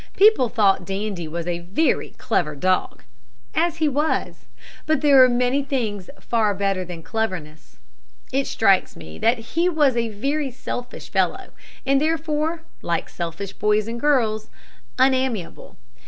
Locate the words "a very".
1.27-2.09, 9.95-10.49